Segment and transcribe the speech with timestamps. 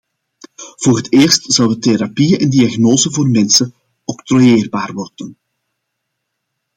[0.75, 3.73] Voor het eerst zouden therapieën en diagnosen voor mensen
[4.03, 5.37] octrooieerbaar worden.